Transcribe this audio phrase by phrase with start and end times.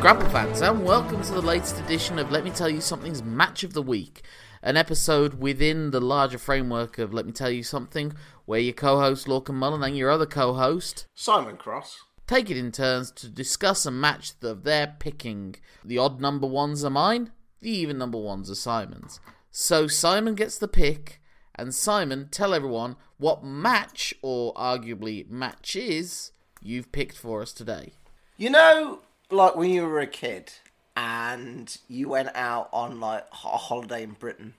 [0.00, 3.64] Grapple fans, and welcome to the latest edition of Let Me Tell You Something's Match
[3.64, 4.22] of the Week,
[4.62, 8.12] an episode within the larger framework of Let Me Tell You Something,
[8.44, 11.98] where your co host Lorcan Mullen and your other co host Simon Cross.
[12.28, 15.56] take it in turns to discuss a match of their picking.
[15.84, 19.18] The odd number ones are mine, the even number ones are Simon's.
[19.50, 21.20] So Simon gets the pick,
[21.56, 26.30] and Simon, tell everyone what match, or arguably matches,
[26.62, 27.94] you've picked for us today.
[28.36, 29.00] You know,
[29.30, 30.52] like when you were a kid
[30.96, 34.54] and you went out on like a holiday in Britain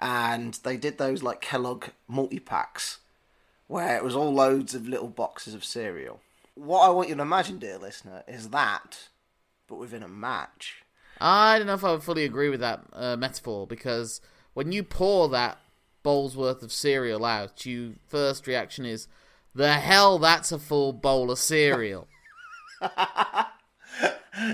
[0.00, 2.98] and they did those like Kellogg multi packs
[3.66, 6.20] where it was all loads of little boxes of cereal.
[6.54, 9.08] What I want you to imagine, dear listener, is that,
[9.68, 10.82] but within a match.
[11.20, 14.20] I don't know if I would fully agree with that uh, metaphor because
[14.54, 15.58] when you pour that
[16.02, 19.08] bowl's worth of cereal out, your first reaction is,
[19.54, 22.08] "The hell, that's a full bowl of cereal."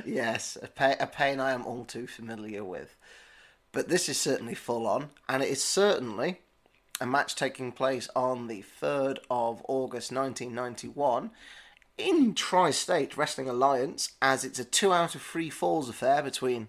[0.04, 2.94] Yes, a, pa- a pain I am all too familiar with.
[3.72, 6.40] But this is certainly full on, and it is certainly
[7.00, 11.30] a match taking place on the 3rd of August 1991
[11.98, 16.68] in Tri State Wrestling Alliance, as it's a two out of three falls affair between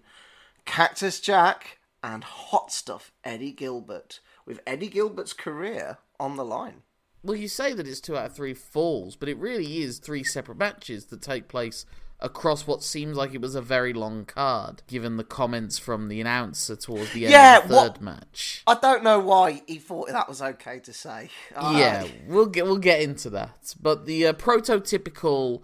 [0.66, 6.81] Cactus Jack and Hot Stuff Eddie Gilbert, with Eddie Gilbert's career on the line.
[7.21, 10.23] well, you say that it's two out of three falls, but it really is three
[10.23, 11.85] separate matches that take place
[12.23, 16.21] across what seems like it was a very long card, given the comments from the
[16.21, 18.63] announcer towards the end Yeah, of the third what- match.
[18.66, 21.29] I don't know why he thought that was okay to say.
[21.55, 23.75] Uh, yeah, we'll get we'll get into that.
[23.79, 25.63] But the uh, prototypical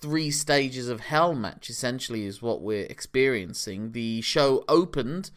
[0.00, 3.92] three stages of hell match essentially is what we're experiencing.
[3.92, 5.30] The show opened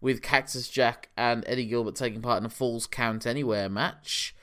[0.00, 4.34] with Cactus Jack and Eddie Gilbert taking part in a Falls Count Anywhere match.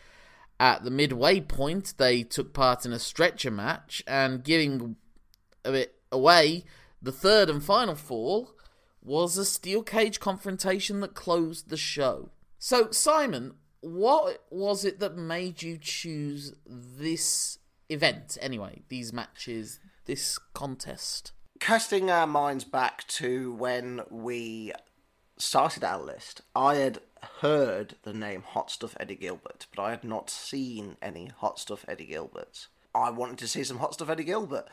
[0.60, 4.96] At the midway point, they took part in a stretcher match and giving
[5.66, 6.66] a bit away,
[7.02, 8.52] the third and final fall
[9.02, 12.30] was a steel cage confrontation that closed the show.
[12.58, 18.82] So, Simon, what was it that made you choose this event anyway?
[18.90, 21.32] These matches, this contest?
[21.60, 24.72] casting our minds back to when we
[25.38, 27.00] started our list, I had
[27.42, 31.86] heard the name Hot Stuff Eddie Gilbert, but I had not seen any Hot Stuff
[31.88, 32.68] Eddie Gilberts.
[32.96, 34.68] I wanted to see some Hot Stuff Eddie Gilbert.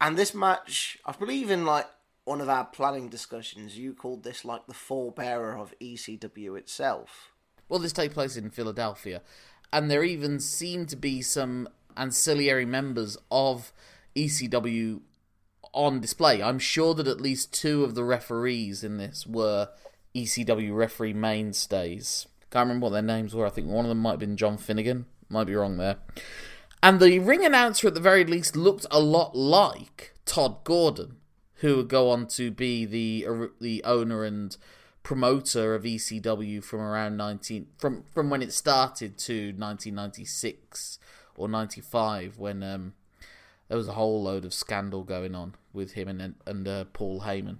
[0.00, 1.86] And this match, I believe in like
[2.24, 7.32] one of our planning discussions, you called this like the forebearer of ECW itself.
[7.68, 9.22] Well, this takes place in Philadelphia,
[9.72, 13.72] and there even seem to be some ancillary members of
[14.14, 15.00] ECW
[15.72, 16.42] on display.
[16.42, 19.70] I'm sure that at least two of the referees in this were
[20.14, 22.26] ECW referee mainstays.
[22.50, 23.46] Can't remember what their names were.
[23.46, 25.06] I think one of them might have been John Finnegan.
[25.28, 25.96] Might be wrong there.
[26.84, 31.16] And the ring announcer, at the very least, looked a lot like Todd Gordon,
[31.56, 33.26] who would go on to be the
[33.58, 34.54] the owner and
[35.02, 40.98] promoter of ECW from around 19 from from when it started to 1996
[41.36, 42.92] or 95 when um,
[43.68, 47.22] there was a whole load of scandal going on with him and and uh, Paul
[47.22, 47.56] Heyman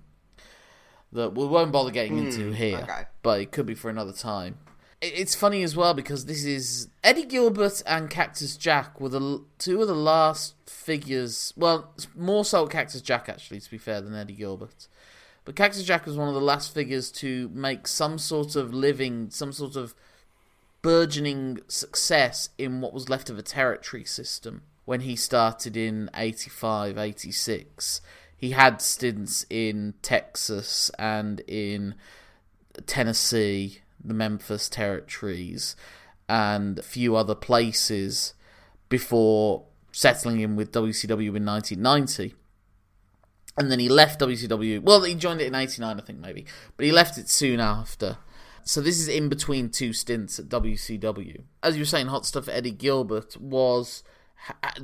[1.12, 3.04] that we won't bother getting into here, okay.
[3.22, 4.58] but it could be for another time.
[5.00, 9.42] It- It's funny as well because this is Eddie Gilbert and Cactus Jack were the
[9.58, 11.52] two of the last figures.
[11.56, 14.88] Well, more so Cactus Jack actually, to be fair, than Eddie Gilbert.
[15.44, 19.28] But Cactus Jack was one of the last figures to make some sort of living,
[19.30, 19.94] some sort of
[20.80, 26.96] burgeoning success in what was left of a territory system when he started in 85,
[26.98, 28.00] 86.
[28.36, 31.94] He had stints in Texas and in
[32.86, 35.76] Tennessee, the Memphis territories,
[36.28, 38.34] and a few other places
[38.88, 42.34] before settling in with WCW in 1990
[43.56, 44.82] and then he left WCW.
[44.82, 46.44] Well, he joined it in '89, I think maybe,
[46.76, 48.18] but he left it soon after.
[48.64, 51.42] So this is in between two stints at WCW.
[51.62, 54.02] As you were saying, Hot Stuff Eddie Gilbert was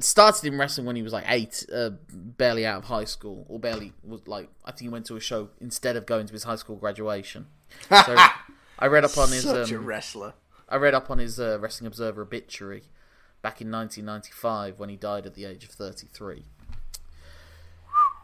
[0.01, 3.59] started in wrestling when he was like eight, uh, barely out of high school, or
[3.59, 6.45] barely was like I think he went to a show instead of going to his
[6.45, 7.47] high school graduation.
[7.89, 8.17] So
[8.81, 10.33] I read up on his Such a um, wrestler.
[10.69, 12.85] I read up on his uh, Wrestling Observer obituary
[13.43, 16.45] back in 1995 when he died at the age of 33.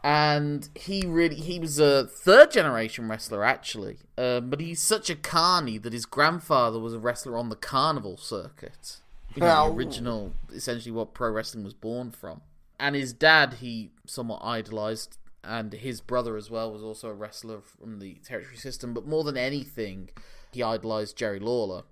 [0.02, 5.16] And he really he was a third generation wrestler actually, um, but he's such a
[5.16, 9.00] carny that his grandfather was a wrestler on the carnival circuit.
[9.34, 12.42] You know, the original, essentially what pro wrestling was born from.
[12.78, 17.60] And his dad, he somewhat idolized, and his brother as well was also a wrestler
[17.60, 18.94] from the territory system.
[18.94, 20.10] But more than anything,
[20.56, 21.82] he idolized Jerry Lawler,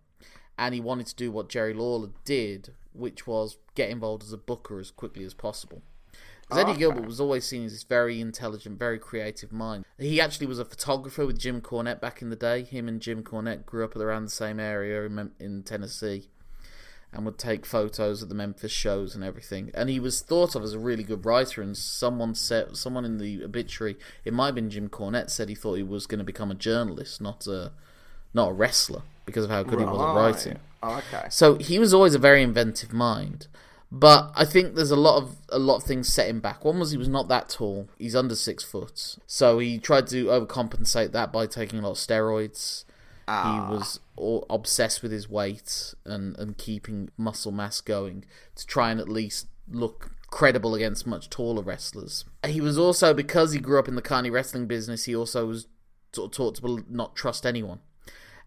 [0.58, 4.38] and he wanted to do what Jerry Lawler did, which was get involved as a
[4.38, 5.82] booker as quickly as possible.
[6.50, 6.78] Eddie Okay.
[6.80, 9.84] Gilbert was always seen as this very intelligent, very creative mind.
[9.98, 12.62] He actually was a photographer with Jim Cornette back in the day.
[12.62, 16.28] Him and Jim Cornette grew up around the same area in, in Tennessee
[17.14, 19.70] and would take photos at the Memphis shows and everything.
[19.72, 21.62] And he was thought of as a really good writer.
[21.62, 25.54] And someone said, someone in the obituary, it might have been Jim Cornette, said he
[25.54, 27.72] thought he was going to become a journalist, not a
[28.34, 30.58] not a wrestler, because of how good he was at writing.
[30.82, 31.28] Oh, Okay.
[31.30, 33.46] So he was always a very inventive mind.
[33.90, 36.64] But I think there's a lot of a lot of things set him back.
[36.64, 37.88] One was he was not that tall.
[37.96, 39.16] He's under six foot.
[39.26, 42.84] So he tried to overcompensate that by taking a lot of steroids.
[43.28, 43.68] Ah.
[43.68, 48.24] He was all obsessed with his weight and, and keeping muscle mass going
[48.56, 52.24] to try and at least look credible against much taller wrestlers.
[52.44, 55.04] He was also because he grew up in the carny wrestling business.
[55.04, 55.68] He also was
[56.12, 57.78] sort of taught to not trust anyone.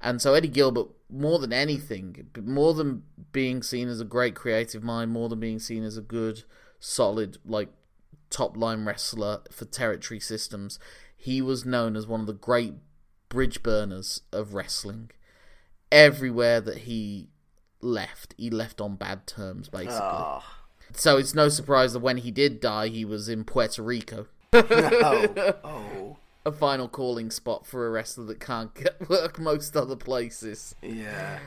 [0.02, 4.84] And so Eddie Gilbert, more than anything, more than being seen as a great creative
[4.84, 6.44] mind, more than being seen as a good,
[6.80, 7.70] solid, like
[8.30, 10.80] top line wrestler for territory systems,
[11.16, 12.76] he was known as one of the great
[13.30, 15.10] bridge burners of wrestling.
[15.92, 17.30] Everywhere that he
[17.82, 20.00] left, he left on bad terms, basically.
[20.02, 20.44] Oh,
[20.94, 24.28] So it's no surprise that when he did die, he was in Puerto Rico.
[24.54, 24.62] no.
[25.64, 26.18] oh,
[26.48, 30.74] A final calling spot for a wrestler that can't get work most other places.
[30.82, 31.40] yeah.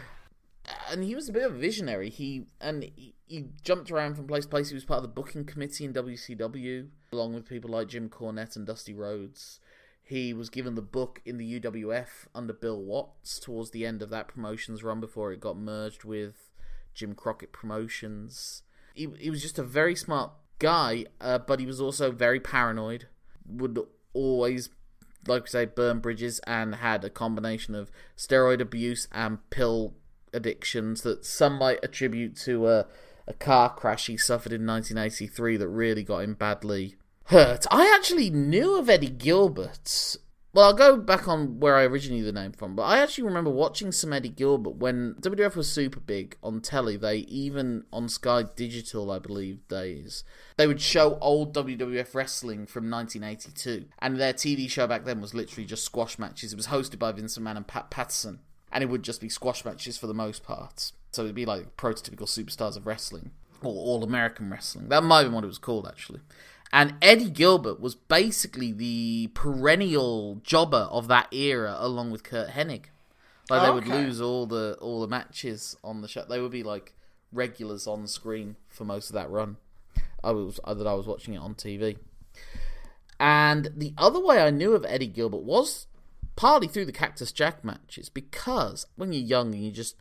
[0.91, 2.11] and he was a bit of a visionary.
[2.11, 4.69] He and he, he jumped around from place to place.
[4.69, 8.56] He was part of the booking committee in WCW, along with people like Jim Cornette
[8.56, 9.58] and Dusty Rhodes.
[10.02, 14.11] He was given the book in the UWF under Bill Watts towards the end of
[14.11, 16.50] that promotions run before it got merged with
[16.93, 18.64] Jim Crockett Promotions.
[18.93, 23.06] He, he was just a very smart guy, uh, but he was also very paranoid.
[23.46, 23.79] Would
[24.12, 24.69] always
[25.26, 29.94] like we say, burn bridges and had a combination of steroid abuse and pill
[30.32, 32.87] addictions that some might attribute to a,
[33.26, 36.96] a car crash he suffered in 1983 that really got him badly
[37.26, 37.67] hurt.
[37.70, 40.17] I actually knew of Eddie Gilbert.
[40.52, 43.50] Well, I'll go back on where I originally the name from, but I actually remember
[43.50, 46.97] watching some Eddie Gilbert when WWF was super big on telly.
[46.97, 50.25] They even on Sky Digital, I believe, days
[50.56, 55.35] they would show old WWF wrestling from 1982, and their TV show back then was
[55.35, 56.53] literally just squash matches.
[56.53, 58.41] It was hosted by Vince McMahon and Pat Patterson,
[58.73, 60.93] and it would just be squash matches for the most part.
[61.12, 63.31] So it'd be like prototypical superstars of wrestling
[63.62, 64.88] or all American wrestling.
[64.88, 66.20] That might been what it was called actually.
[66.72, 72.84] And Eddie Gilbert was basically the perennial jobber of that era, along with Curt Hennig.
[73.49, 76.25] Like they would lose all the all the matches on the show.
[76.25, 76.94] They would be like
[77.32, 79.56] regulars on screen for most of that run.
[80.22, 81.96] I was that I was watching it on TV.
[83.19, 85.88] And the other way I knew of Eddie Gilbert was
[86.37, 89.96] partly through the Cactus Jack matches because when you're young and you're just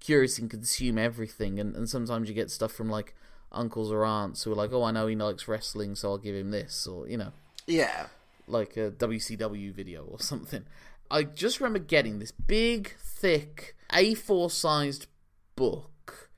[0.00, 3.14] curious and consume everything, and, and sometimes you get stuff from like
[3.54, 6.34] uncles or aunts who are like, oh, I know he likes wrestling, so I'll give
[6.34, 7.32] him this, or you know,
[7.66, 8.06] Yeah.
[8.46, 10.64] like a WCW video or something.
[11.10, 15.06] I just remember getting this big, thick A4 sized
[15.56, 16.30] book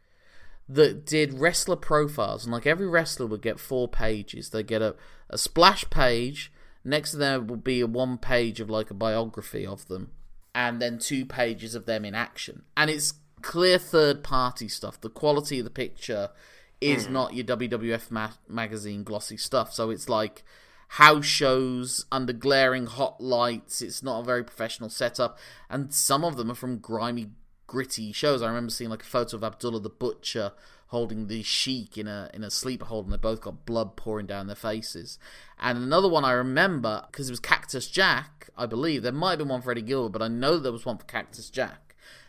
[0.68, 4.50] that did wrestler profiles, and like every wrestler would get four pages.
[4.50, 4.96] They get a,
[5.30, 6.52] a splash page,
[6.84, 10.10] next to them would be a one page of like a biography of them,
[10.54, 12.62] and then two pages of them in action.
[12.76, 15.00] And it's clear third party stuff.
[15.00, 16.30] The quality of the picture
[16.80, 17.12] is hmm.
[17.12, 19.72] not your WWF ma- magazine glossy stuff.
[19.72, 20.44] So it's like
[20.88, 23.82] house shows under glaring hot lights.
[23.82, 27.30] It's not a very professional setup, and some of them are from grimy,
[27.66, 28.42] gritty shows.
[28.42, 30.52] I remember seeing like a photo of Abdullah the Butcher
[30.88, 34.26] holding the Sheik in a in a sleeper hold, and they both got blood pouring
[34.26, 35.18] down their faces.
[35.58, 39.38] And another one I remember because it was Cactus Jack, I believe there might have
[39.40, 41.85] been one for Eddie Gilbert, but I know there was one for Cactus Jack.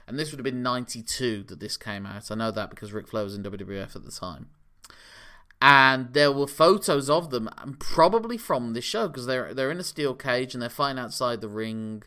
[0.07, 2.31] And this would have been '92 that this came out.
[2.31, 4.47] I know that because Ric Flair was in WWF at the time
[5.61, 9.79] and there were photos of them, and probably from this show because they're they're in
[9.79, 12.03] a steel cage and they're fighting outside the ring,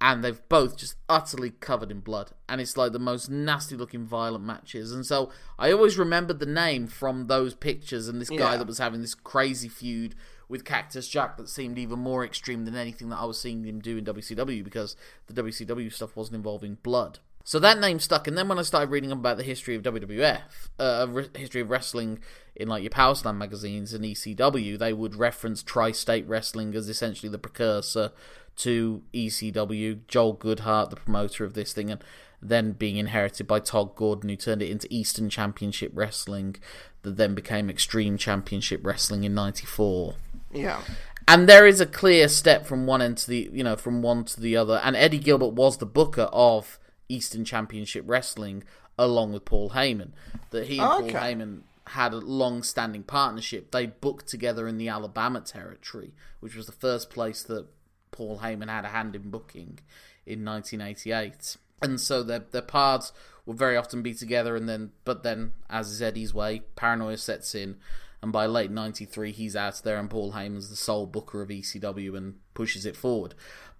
[0.00, 4.04] and they've both just utterly covered in blood, and it's like the most nasty looking
[4.04, 4.90] violent matches.
[4.92, 8.56] And so I always remembered the name from those pictures and this guy Yeah.
[8.56, 10.16] that was having this crazy feud
[10.48, 13.80] with Cactus Jack that seemed even more extreme than anything that I was seeing him
[13.80, 14.96] do in WCW because
[15.26, 17.18] the WCW stuff wasn't involving blood.
[17.46, 20.40] So that name stuck, and then when I started reading about the history of WWF,
[20.78, 22.20] uh, re- history of wrestling
[22.56, 27.28] in like your Power Slam magazines and ECW, they would reference Tri-State Wrestling as essentially
[27.28, 28.12] the precursor
[28.56, 30.00] to ECW.
[30.08, 32.02] Joel Goodhart, the promoter of this thing, and
[32.40, 36.56] then being inherited by Todd Gordon, who turned it into Eastern Championship Wrestling,
[37.02, 40.14] that then became Extreme Championship Wrestling in '94
[40.54, 40.80] Yeah.
[41.28, 44.24] and there is a clear step from one end to the you know from one
[44.24, 48.62] to the other and eddie gilbert was the booker of eastern championship wrestling
[48.98, 50.12] along with paul heyman
[50.50, 51.12] that he and Okay.
[51.12, 53.70] paul heyman had a long-standing partnership.
[53.70, 57.66] They booked together in the Alabama territory, which was the first place that
[58.10, 59.80] Paul Heyman had a hand in booking
[60.24, 61.58] in 1988.
[61.82, 63.12] And so their their paths
[63.44, 67.54] will very often be together, and then but then, as is Eddie's way, paranoia sets
[67.54, 67.76] in,
[68.24, 72.16] and by late '93 he's out there, and Paul Heyman's the sole booker of ECW
[72.16, 73.34] and pushes it forward.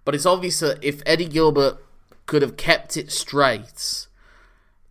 [0.05, 1.83] But it's obvious that if Eddie Gilbert
[2.27, 4.05] could have kept it straight,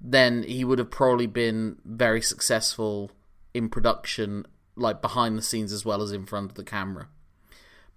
[0.00, 3.12] then he would have probably been very successful
[3.54, 4.44] in production,
[4.74, 7.06] like behind the scenes as well as in front of the camera.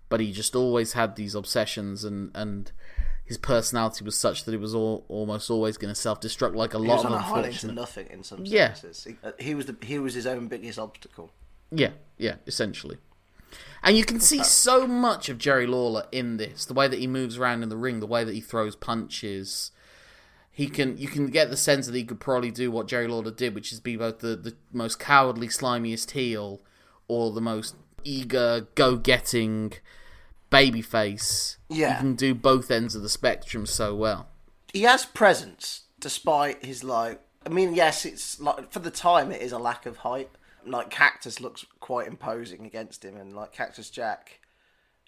[0.09, 2.71] But he just always had these obsessions, and and
[3.25, 6.73] his personality was such that it was all, almost always going to self destruct, like
[6.73, 8.73] a He lot was of on a nothing in some Yeah.
[8.73, 9.03] senses.
[9.03, 11.33] He, uh, he was the he was his own biggest obstacle.
[11.71, 12.97] Yeah, yeah, essentially.
[13.83, 16.65] And you can see so much of Jerry Lawler in this.
[16.65, 19.71] The way that he moves around in the ring, the way that he throws punches.
[20.51, 23.31] He can you can get the sense that he could probably do what Jerry Lawler
[23.31, 26.61] did, which is be both the, the most cowardly, slimiest heel
[27.07, 29.73] or the most eager, go getting
[30.51, 31.57] babyface.
[31.69, 31.93] Yeah.
[31.93, 34.29] He can do both ends of the spectrum so well.
[34.73, 37.21] He has presence despite his like.
[37.45, 40.29] I mean, yes, it's like for the time it is a lack of height.
[40.69, 44.41] Like Cactus looks quite imposing against him, and like Cactus Jack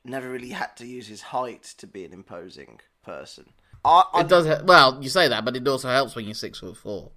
[0.04, 3.54] never really had to use his height to be an imposing person.
[3.84, 6.60] I, I It does well, you say that, but it also helps when you're six
[6.60, 7.12] foot four.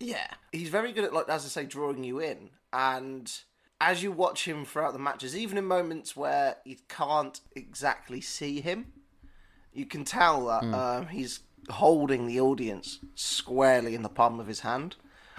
[0.00, 3.30] Yeah, he's very good at like as I say, drawing you in, and
[3.80, 8.60] as you watch him throughout the matches, even in moments where you can't exactly see
[8.60, 8.92] him,
[9.72, 14.60] you can tell that um, he's holding the audience squarely in the palm of his
[14.60, 14.96] hand.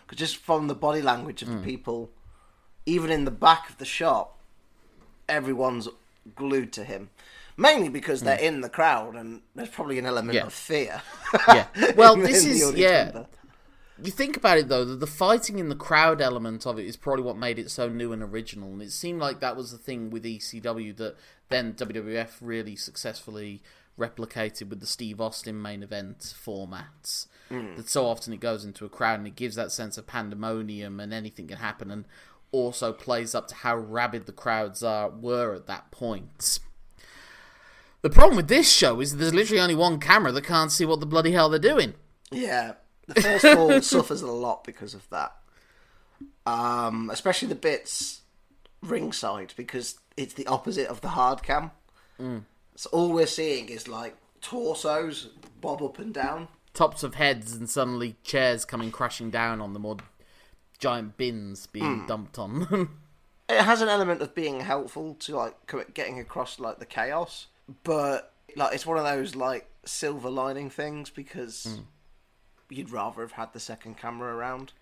[0.08, 2.12] 'Cause just from the body language of the people,
[2.86, 4.38] even in the back of the shop,
[5.28, 5.88] everyone's
[6.36, 7.10] glued to him.
[7.58, 8.44] Mainly because they're hmm.
[8.44, 10.46] in the crowd, and there's probably an element Yeah.
[10.46, 11.02] of fear.
[11.48, 11.68] Yeah.
[11.96, 13.24] Well, in this is yeah.
[14.04, 16.98] You think about it though, the, the fighting in the crowd element of it is
[16.98, 19.78] probably what made it so new and original, and it seemed like that was the
[19.78, 21.16] thing with ECW that
[21.48, 23.62] then WWF really successfully
[23.98, 27.28] replicated with the Steve Austin main event formats.
[27.48, 27.76] Hmm.
[27.76, 31.00] That so often it goes into a crowd and it gives that sense of pandemonium
[31.00, 32.06] and anything can happen, and
[32.56, 36.60] also plays up to how rabid the crowds are were at that point.
[38.02, 41.00] The problem with this show is there's literally only one camera that can't see what
[41.00, 41.96] the bloody hell they're doing.
[42.32, 42.74] Yeah,
[43.08, 45.36] the first fall suffers a lot because of that.
[46.46, 48.22] Um, especially the bits
[48.82, 51.72] ringside because it's the opposite of the hard cam.
[52.76, 56.48] So all we're seeing is like torsos bob up and down.
[56.74, 59.98] tops of heads and suddenly chairs coming crashing down on them or
[60.78, 62.08] giant bins being hmm.
[62.08, 63.00] dumped on them.
[63.48, 67.46] It has an element of being helpful to like getting across like the chaos,
[67.84, 71.84] but like it's one of those like silver lining things because hmm.
[72.74, 74.74] you'd rather have had the second camera around.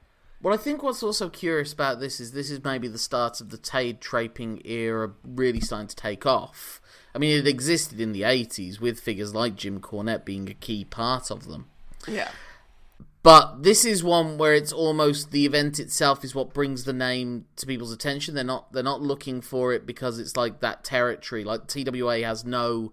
[0.41, 3.49] well, I think what's also curious about this is this is maybe the start of
[3.49, 6.81] the Tape Trading era really starting to take off.
[7.13, 10.85] I mean, it existed in the 80s with figures like Jim Cornette being a key
[10.85, 11.67] part of them.
[12.07, 12.31] Yeah.
[13.23, 17.45] But this is one where it's almost the event itself is what brings the name
[17.55, 18.35] to people's attention.
[18.35, 21.45] They're not they're not looking for it because it's like that territory.
[21.45, 22.91] Like TWA has no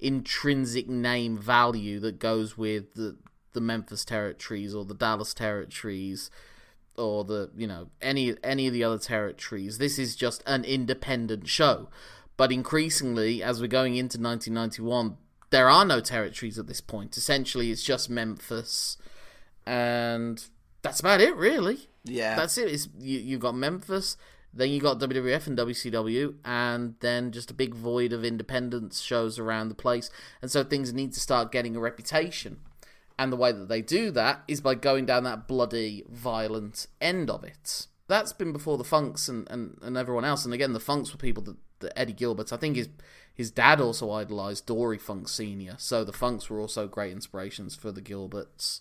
[0.00, 3.18] intrinsic name value that goes with the
[3.52, 6.30] the Memphis territories or the Dallas territories
[6.96, 9.76] or the you know any any of the other territories.
[9.76, 11.90] This is just an independent show.
[12.38, 15.18] But increasingly, as we're going into 1991,
[15.50, 17.16] there are no territories at this point.
[17.16, 18.98] Essentially, it's just Memphis
[19.66, 20.44] and
[20.82, 21.88] that's about it, really.
[22.04, 22.36] Yeah.
[22.36, 22.68] That's it.
[22.68, 24.16] It's, you you got Memphis,
[24.52, 29.38] then you got WWF and WCW, and then just a big void of independence shows
[29.38, 30.10] around the place.
[30.40, 32.60] And so things need to start getting a reputation.
[33.18, 37.30] And the way that they do that is by going down that bloody, violent end
[37.30, 37.86] of it.
[38.08, 40.44] That's been before the Funks and, and, and everyone else.
[40.44, 42.88] And again, the Funks were people that, that Eddie Gilbert, I think his
[43.34, 45.74] his dad also idolized Dory Funk Sr.
[45.76, 48.80] So the Funks were also great inspirations for the Gilberts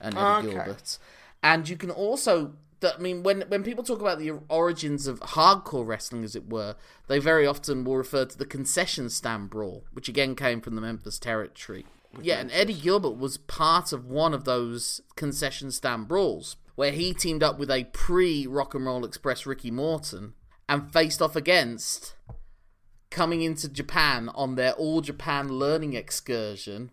[0.00, 0.56] and Eddie Okay.
[0.56, 0.98] Gilbert.
[1.42, 5.86] And you can also, I mean, when when people talk about the origins of hardcore
[5.86, 6.76] wrestling, as it were,
[7.08, 10.80] they very often will refer to the concession stand brawl, which again came from the
[10.80, 11.86] Memphis territory.
[12.20, 17.12] Yeah, and Eddie Gilbert was part of one of those concession stand brawls, where he
[17.12, 20.34] teamed up with a pre Rock and Roll Express Ricky Morton
[20.68, 22.14] and faced off against
[23.10, 26.90] coming into Japan on their All Japan learning excursion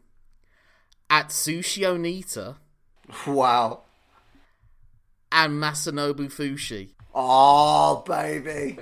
[1.09, 2.57] Atsushi Onita
[3.27, 3.81] Wow.
[5.31, 6.89] and Masanobu Fuchi.
[7.13, 8.79] Oh, baby.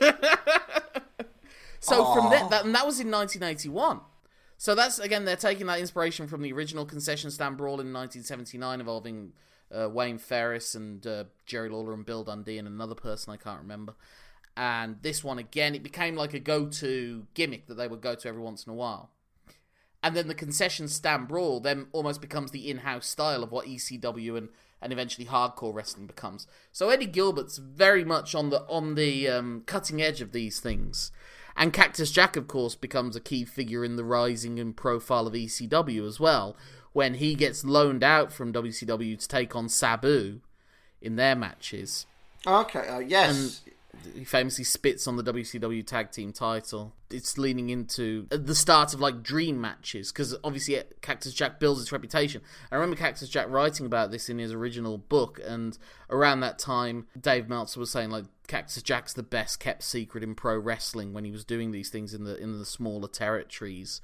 [1.84, 4.00] So from that, that, and that was in 1981.
[4.56, 8.80] So that's again, they're taking that inspiration from the original concession stand brawl in 1979
[8.80, 9.32] involving
[9.70, 13.60] uh, Wayne Farris and uh, Jerry Lawler and Bill Dundee and another person I can't
[13.60, 13.94] remember.
[14.56, 18.28] And this one again, it became like a go-to gimmick that they would go to
[18.28, 19.10] every once in a while.
[20.04, 24.36] And then the concession stand brawl then almost becomes the in-house style of what ECW
[24.36, 24.50] and,
[24.82, 26.46] and eventually hardcore wrestling becomes.
[26.72, 31.10] So Eddie Gilbert's very much on the on the um, cutting edge of these things.
[31.56, 35.32] And Cactus Jack, of course, becomes a key figure in the rising and profile of
[35.32, 36.54] ECW as well,
[36.92, 40.40] when he gets loaned out from WCW to take on Sabu
[41.00, 42.04] in their matches.
[42.46, 43.62] Okay, uh, yes.
[43.64, 43.73] And
[44.14, 46.92] he famously spits on the WCW tag team title.
[47.10, 51.80] It's leaning into the start of like dream matches because obviously uh, Cactus Jack builds
[51.80, 52.42] his reputation.
[52.70, 55.76] I remember Cactus Jack writing about this in his original book, and
[56.10, 60.34] around that time, Dave Meltzer was saying like Cactus Jack's the best kept secret in
[60.34, 64.00] pro wrestling when he was doing these things in the in the smaller territories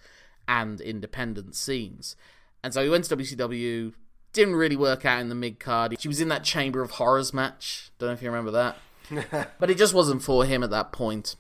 [0.49, 2.17] and independent scenes.
[2.63, 3.95] And so he went to WCW.
[4.33, 5.97] Didn't really work out in the mid card.
[5.99, 7.91] She was in that Chamber of Horrors match.
[7.99, 8.77] Don't know if you remember that.
[9.59, 11.37] but it just wasn't for him at that point.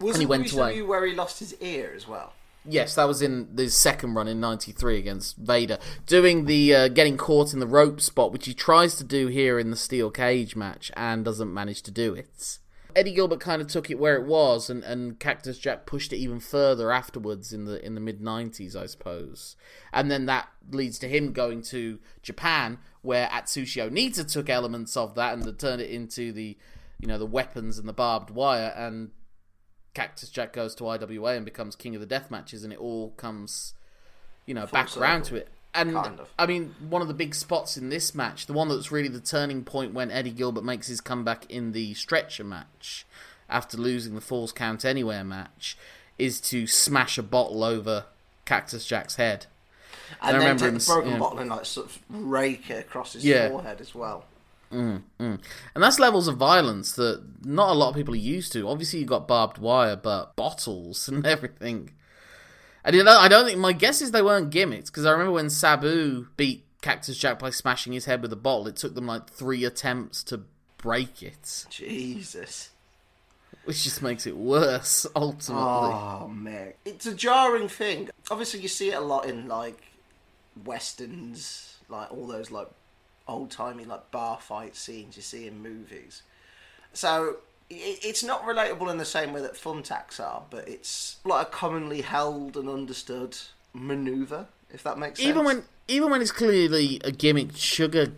[0.00, 0.80] Was and he went away.
[0.82, 2.32] where he lost his ear as well?
[2.64, 7.16] Yes, that was in the second run in '93 against Vader, doing the uh, getting
[7.16, 10.56] caught in the rope spot, which he tries to do here in the steel cage
[10.56, 12.58] match and doesn't manage to do it.
[12.94, 16.18] Eddie Gilbert kind of took it where it was, and, and Cactus Jack pushed it
[16.18, 19.56] even further afterwards in the in the mid '90s, I suppose.
[19.92, 25.14] And then that leads to him going to Japan, where Atsushi Onita took elements of
[25.14, 26.58] that and turned it into the,
[27.00, 29.10] you know, the weapons and the barbed wire, and
[29.94, 33.10] Cactus Jack goes to IWA and becomes king of the death matches, and it all
[33.10, 33.74] comes,
[34.46, 35.48] you know, back around to it.
[35.72, 36.28] And kind of.
[36.38, 39.20] I mean, one of the big spots in this match, the one that's really the
[39.20, 43.06] turning point when Eddie Gilbert makes his comeback in the stretcher match
[43.48, 45.76] after losing the Falls Count Anywhere match,
[46.18, 48.04] is to smash a bottle over
[48.44, 49.46] Cactus Jack's head.
[50.20, 51.18] And I then remember take him the broken yeah.
[51.18, 53.48] bottle and like sort of rake it across his Yeah.
[53.48, 54.24] forehead as well.
[54.72, 55.40] Mm, mm.
[55.74, 58.68] And that's levels of violence that not a lot of people are used to.
[58.68, 61.90] Obviously, you got barbed wire, but bottles and everything.
[62.84, 65.32] And you know, I don't think my guess is they weren't gimmicks because I remember
[65.32, 68.68] when Sabu beat Cactus Jack by smashing his head with a bottle.
[68.68, 70.42] It took them like three attempts to
[70.78, 72.70] break it, Jesus.
[73.64, 75.92] which just makes it worse ultimately.
[75.92, 78.08] Oh man, it's a jarring thing.
[78.30, 79.82] Obviously, you see it a lot in like
[80.64, 82.68] westerns, like all those like
[83.30, 86.22] old timey like bar fight scenes you see in movies.
[86.92, 87.36] So
[87.70, 92.00] it's not relatable in the same way that thumbtacks are, but it's like a commonly
[92.00, 93.36] held and understood
[93.72, 95.28] maneuver, if that makes sense.
[95.28, 98.12] even when even when it's clearly a gimmick sugar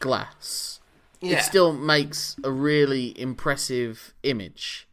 [0.00, 0.80] glass,
[1.20, 4.88] yeah, it still makes a really impressive image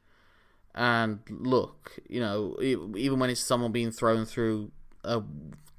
[0.75, 1.97] and look.
[2.07, 4.71] You know, even when it's someone being thrown through
[5.03, 5.23] a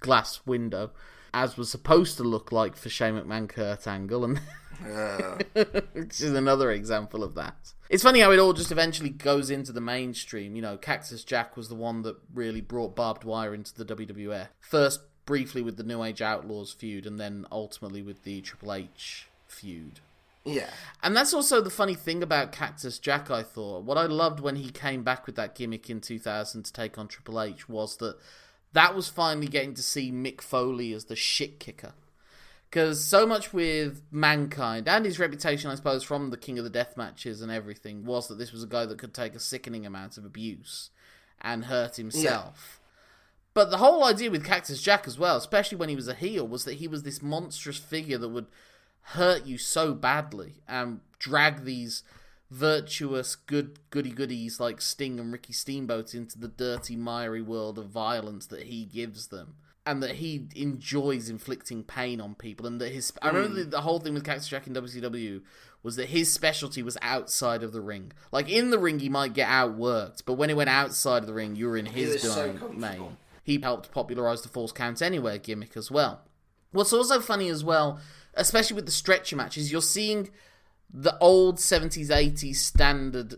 [0.00, 0.90] glass window,
[1.32, 4.40] as was supposed to look like for Shane McMahon Kurt Angle, and
[4.84, 5.38] Uh,
[5.92, 7.72] which is another example of that.
[7.90, 10.54] It's funny how it all just eventually goes into the mainstream.
[10.54, 14.48] You know, Cactus Jack was the one that really brought barbed wire into the WWF.
[14.60, 19.28] First, briefly with the New Age Outlaws feud, and then ultimately with the Triple H
[19.46, 20.00] feud.
[20.44, 20.70] yeah,
[21.02, 23.84] And that's also the funny thing about Cactus Jack, I thought.
[23.84, 27.08] What I loved when he came back with that gimmick in 2000 to take on
[27.08, 28.16] Triple H was that
[28.72, 31.94] that was finally getting to see Mick Foley as the shit kicker.
[32.68, 36.70] Because so much with Mankind and his reputation, I suppose, from the King of the
[36.70, 39.86] Death matches and everything, was that this was a guy that could take a sickening
[39.86, 40.90] amount of abuse
[41.40, 42.78] and hurt himself.
[43.54, 46.46] But the whole idea with Cactus Jack as well, especially when he was a heel,
[46.46, 48.46] was that he was this monstrous figure that would
[49.00, 52.02] hurt you so badly and drag these
[52.50, 57.88] virtuous good goody goodies like Sting and Ricky Steamboat into the dirty, miry world of
[57.88, 59.56] violence that he gives them.
[59.84, 63.10] And that he enjoys inflicting pain on people, and that his.
[63.22, 63.56] I remember hmm.
[63.56, 65.40] the, the whole thing with Cactus Jack in WCW
[65.82, 68.12] was that his specialty was outside of the ring.
[68.30, 71.32] Like in the ring, he might get outworked, but when it went outside of the
[71.32, 73.16] ring, you were in his was so domain.
[73.42, 76.20] He helped popularize the Falls Count Anywhere gimmick as well.
[76.72, 77.98] What's also funny as well,
[78.34, 80.28] especially with the stretcher matches, you're seeing
[80.92, 83.36] the old 70s, 80s standard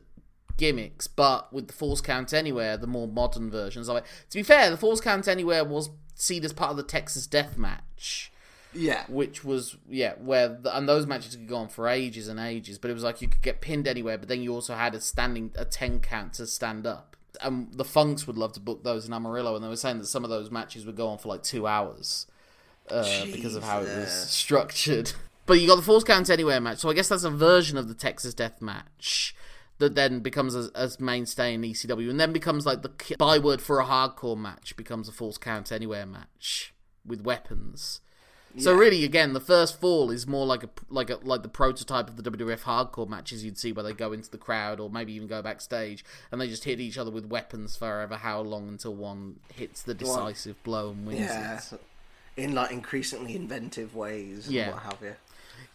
[0.56, 4.04] gimmicks, but with the Falls Count Anywhere, the more modern versions of it.
[4.28, 7.56] To be fair, the False Count Anywhere was seen as part of the Texas Death
[7.56, 8.30] Match.
[8.72, 12.38] Yeah, which was yeah where the, and those matches could go on for ages and
[12.38, 14.94] ages but it was like you could get pinned anywhere but then you also had
[14.94, 17.16] a standing a 10 count to stand up.
[17.42, 20.06] And the funks would love to book those in amarillo and they were saying that
[20.06, 22.28] some of those matches would go on for like two hours
[22.88, 25.12] uh, because of how it was structured
[25.50, 27.88] but you got the falls count anywhere match so i guess that's a version of
[27.88, 29.34] the texas death match
[29.78, 33.84] that then becomes a, mainstay in ECW, and then becomes like the byword for a
[33.86, 38.00] hardcore match becomes a falls count anywhere match with weapons.
[38.58, 42.08] So really, again, the first fall is more like a like a like the prototype
[42.10, 45.14] of the WWF hardcore matches you'd see, where they go into the crowd or maybe
[45.14, 48.94] even go backstage and they just hit each other with weapons forever how long until
[48.94, 51.58] one hits the decisive blow and wins Yeah.
[51.72, 51.80] it.
[52.36, 54.72] In like increasingly inventive ways and Yeah.
[54.72, 55.14] what have you.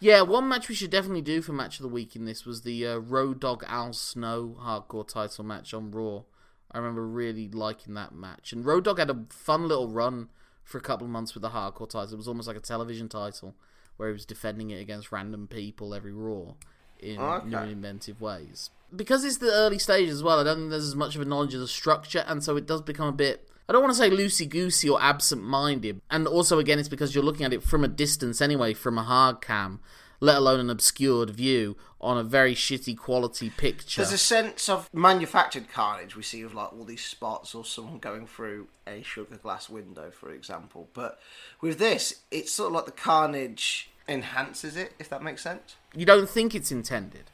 [0.00, 2.62] Yeah, one match we should definitely do for match of the week in this was
[2.62, 6.22] the uh, Road Dog Al Snow hardcore title match on Raw.
[6.70, 10.28] I remember really liking that match, and Road Dog had a fun little run
[10.64, 12.14] for a couple of months with the hardcore title.
[12.14, 13.54] It was almost like a television title
[13.96, 16.54] where he was defending it against random people every Raw
[16.98, 17.48] in Okay.
[17.48, 18.70] new and inventive ways.
[18.94, 21.24] Because it's the early stage as well, I don't think there's as much of a
[21.24, 23.48] knowledge of the structure, and so it does become a bit.
[23.68, 26.00] I don't want to say loosey goosey or absent minded.
[26.10, 29.02] And also, again, it's because you're looking at it from a distance anyway, from a
[29.02, 29.80] hard cam,
[30.20, 34.02] let alone an obscured view on a very shitty quality picture.
[34.02, 37.98] There's a sense of manufactured carnage we see with like all these spots or someone
[37.98, 40.88] going through a sugar glass window, for example.
[40.94, 41.18] But
[41.60, 45.74] with this, it's sort of like the carnage enhances it, if that makes sense.
[45.92, 47.24] You don't think it's intended.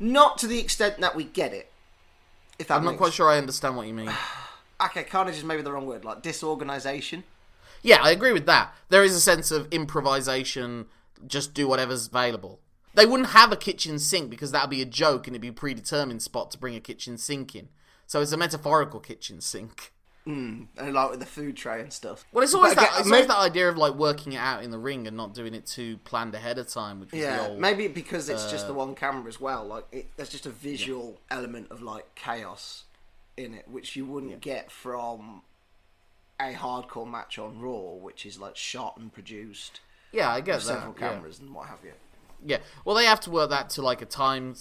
[0.00, 1.70] Not to the extent that we get it.
[2.58, 4.10] If that I'm not quite sure I understand what you mean.
[4.86, 7.24] Okay, carnage is maybe the wrong word, like disorganization.
[7.82, 8.74] Yeah, I agree with that.
[8.88, 10.86] There is a sense of improvisation,
[11.26, 12.60] just do whatever's available.
[12.94, 15.48] They wouldn't have a kitchen sink because that would be a joke and it'd be
[15.48, 17.68] a predetermined spot to bring a kitchen sink in.
[18.06, 19.92] So it's a metaphorical kitchen sink.
[20.26, 22.24] And like with the food tray and stuff.
[22.32, 24.38] Well, it's always, But that, again, it's may- always that idea of like working it
[24.38, 27.46] out in the ring and not doing it too planned ahead of time, which Yeah,
[27.48, 27.58] old.
[27.58, 29.64] maybe because it's Uh, just the one camera as well.
[29.64, 32.84] Like, it, there's just a visual element of like chaos
[33.40, 35.42] in it, which you wouldn't get from
[36.38, 39.80] a hardcore match on Raw, which is like shot and produced
[40.12, 41.08] Yeah, I guess several yeah.
[41.10, 41.92] cameras and what have you.
[42.44, 42.58] Yeah.
[42.84, 44.54] Well, they have to work that to like a time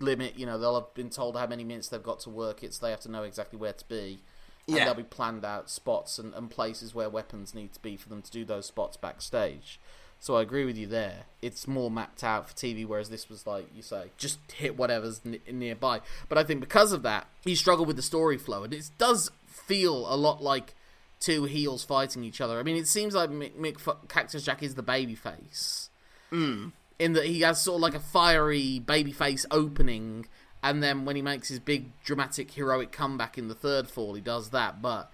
[0.00, 0.36] limit.
[0.38, 2.84] You know, they'll have been told how many minutes they've got to work it, so
[2.86, 4.20] they have to know exactly where to be.
[4.66, 4.84] And Yeah.
[4.84, 8.22] there'll be planned out spots and, and places where weapons need to be for them
[8.22, 9.78] to do those spots backstage.
[10.22, 11.24] So I agree with you there.
[11.42, 15.20] It's more mapped out for TV, whereas this was like you say, just hit whatever's
[15.26, 16.00] n- nearby.
[16.28, 19.32] But I think because of that, he struggled with the story flow, and it does
[19.48, 20.76] feel a lot like
[21.18, 22.60] two heels fighting each other.
[22.60, 25.90] I mean, it seems like Mick, Mick Cactus Jack is the baby face
[26.30, 26.70] mm.
[27.00, 30.26] in that he has sort of like a fiery babyface opening,
[30.62, 34.20] and then when he makes his big dramatic heroic comeback in the third fall, he
[34.20, 34.80] does that.
[34.80, 35.10] But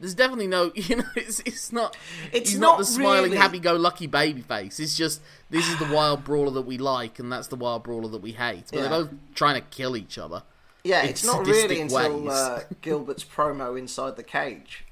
[0.00, 1.96] there's definitely no, you know, it's it's not.
[2.32, 6.24] It's not, not the smiling, really- happy-go-lucky baby face It's just this is the wild
[6.24, 8.64] brawler that we like, and that's the wild brawler that we hate.
[8.70, 8.80] But Yeah.
[8.82, 10.42] they're both trying to kill each other.
[10.82, 14.84] Yeah, it's not really until uh, Gilbert's promo inside the cage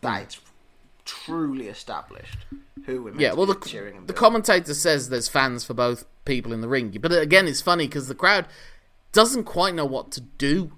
[0.00, 0.40] that it's
[1.04, 2.38] truly established
[2.86, 6.60] who we're Yeah, well, the, cheering the commentator says there's fans for both people in
[6.60, 6.96] the ring.
[7.00, 8.46] But again, it's funny because the crowd
[9.12, 10.72] doesn't quite know what to do.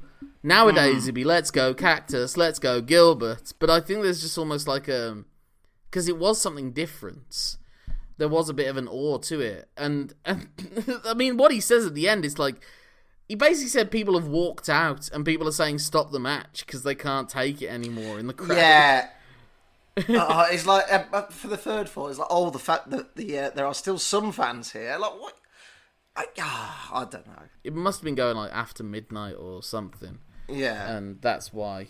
[0.47, 3.55] Nowadays, it'd be let's go Cactus, let's go Gilbert.
[3.59, 5.25] But I think there's just almost like a.
[5.91, 7.57] Because it was something different.
[8.19, 9.71] There was a bit of an awe to it.
[9.77, 10.49] And, and
[11.07, 12.57] I mean, what he says at the end is like.
[13.27, 16.83] He basically said people have walked out and people are saying stop the match because
[16.83, 18.59] they can't take it anymore in the crowd.
[18.59, 19.09] Yeah.
[19.97, 23.17] uh, it's like uh, uh, for the third fall, it's like oh, the fact that
[23.17, 24.95] the uh, there are still some fans here.
[25.01, 25.39] Like what?
[26.15, 27.45] I, ah, I don't know.
[27.65, 30.19] It must have been going like after midnight or something.
[30.49, 31.89] Yeah, and that's why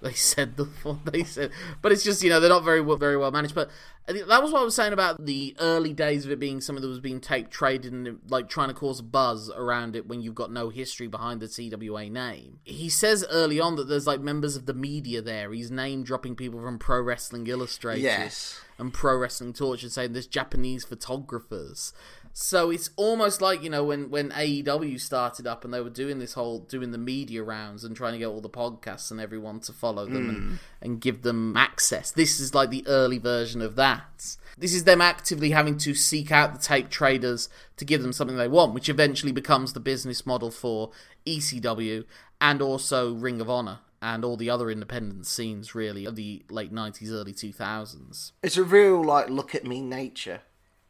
[0.00, 1.50] they said the what they said.
[1.82, 3.54] But it's just you know they're not very well, very well managed.
[3.54, 3.70] But
[4.06, 6.88] that was what I was saying about the early days of it being something that
[6.88, 10.34] was being taped, traded and like trying to cause a buzz around it when you've
[10.34, 12.58] got no history behind the TWA name.
[12.64, 15.52] He says early on that there's like members of the media there.
[15.52, 18.60] He's name dropping people from Pro Wrestling Illustrated Yes.
[18.78, 21.92] and Pro Wrestling Torch and saying there's Japanese photographers.
[22.36, 26.18] So it's almost like you know when when AEW started up and they were doing
[26.18, 29.60] this whole doing the media rounds and trying to get all the podcasts and everyone
[29.60, 30.54] to follow them and, hmm.
[30.82, 32.10] and give them access.
[32.10, 34.36] This is like the early version of that.
[34.58, 38.36] This is them actively having to seek out the tape traders to give them something
[38.36, 40.90] they want, which eventually becomes the business model for
[41.24, 42.04] ECW
[42.40, 46.72] and also Ring of Honor and all the other independent scenes really of the late
[46.72, 48.32] 90s early 2000s.
[48.42, 50.40] it's a real like look at me nature,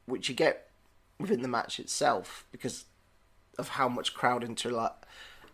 [0.07, 0.71] which you get
[1.19, 2.85] within the match itself because
[3.59, 4.91] of how much crowd inter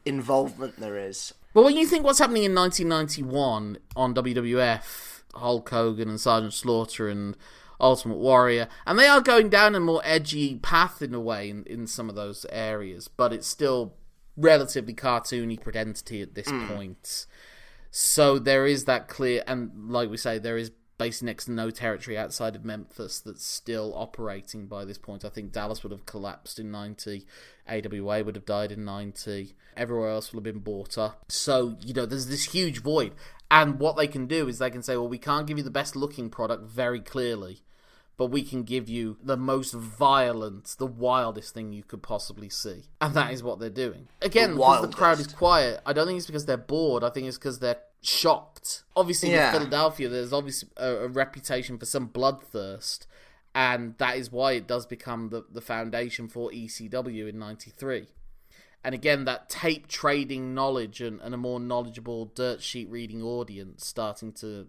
[0.04, 1.34] involvement there is.
[1.52, 7.08] But when you think what's happening in 1991 on WWF, Hulk Hogan and Sergeant Slaughter
[7.08, 7.36] and
[7.80, 11.64] Ultimate Warrior, and they are going down a more edgy path in a way in,
[11.64, 13.94] in some of those areas, but it's still
[14.36, 16.68] relatively cartoony identity at this mm.
[16.68, 17.26] point.
[17.90, 20.70] So there is that clear, and like we say, there is
[21.00, 25.24] basically next to no territory outside of Memphis that's still operating by this point.
[25.24, 27.24] I think Dallas would have collapsed in 90,
[27.66, 31.24] AWA would have died in 90, everywhere else would have been bought up.
[31.28, 33.12] So, you know, there's this huge void.
[33.50, 35.70] And what they can do is they can say, well, we can't give you the
[35.70, 37.62] best looking product very clearly,
[38.18, 42.90] but we can give you the most violent, the wildest thing you could possibly see.
[43.00, 44.08] And that is what they're doing.
[44.20, 47.26] Again, because the crowd is quiet, I don't think it's because they're bored, I think
[47.26, 48.82] it's because they're shocked.
[48.96, 49.52] Obviously, Yeah.
[49.52, 53.06] with Philadelphia, there's obviously a, a reputation for some bloodthirst,
[53.54, 58.08] and that is why it does become the, the foundation for ECW in 93.
[58.82, 63.86] And again, that tape trading knowledge and, and a more knowledgeable dirt sheet reading audience
[63.86, 64.68] starting to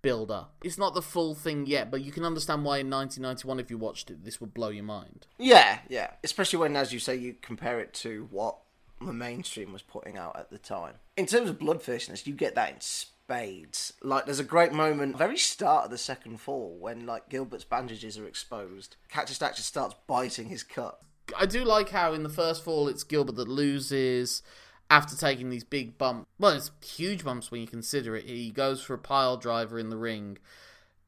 [0.00, 0.54] build up.
[0.62, 3.76] It's not the full thing yet, but you can understand why in 1991, if you
[3.76, 5.26] watched it, this would blow your mind.
[5.38, 6.12] Yeah, yeah.
[6.22, 8.58] Especially when, as you say, you compare it to what
[9.00, 10.94] the mainstream was putting out at the time.
[11.16, 13.92] In terms of blood bloodthirstiness, you get that in spades.
[14.02, 18.18] Like, there's a great moment, very start of the second fall, when like Gilbert's bandages
[18.18, 18.96] are exposed.
[19.08, 21.00] Cactus Jack starts biting his cut.
[21.38, 24.42] I do like how in the first fall it's Gilbert that loses
[24.90, 26.26] after taking these big bumps.
[26.38, 28.24] Well, it's huge bumps when you consider it.
[28.24, 30.38] He goes for a pile driver in the ring.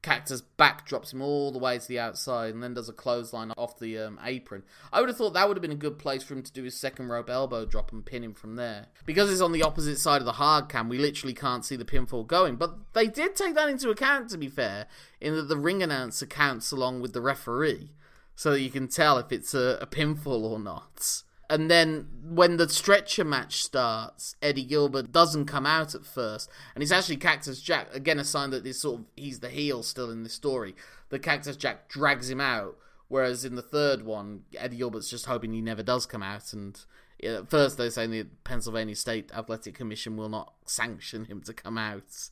[0.02, 3.78] Cactus backdrops him all the way to the outside and then does a clothesline off
[3.78, 4.62] the um, apron.
[4.92, 6.62] I would have thought that would have been a good place for him to do
[6.62, 8.86] his second rope elbow drop and pin him from there.
[9.04, 11.84] Because it's on the opposite side of the hard cam, we literally can't see the
[11.84, 12.56] pinfall going.
[12.56, 14.86] But they did take that into account, to be fair,
[15.20, 17.90] in that the ring announcer counts along with the referee
[18.34, 21.24] so you can tell if it's a, a pinfall or not.
[21.50, 26.82] And then when the stretcher match starts, Eddie Gilbert doesn't come out at first, and
[26.82, 30.12] it's actually Cactus Jack again a sign that this sort of he's the heel still
[30.12, 30.76] in this story.
[31.08, 32.76] The Cactus Jack drags him out,
[33.08, 36.52] whereas in the third one, Eddie Gilbert's just hoping he never does come out.
[36.52, 36.80] And
[37.20, 41.76] at first they're saying the Pennsylvania State Athletic Commission will not sanction him to come
[41.76, 42.28] out,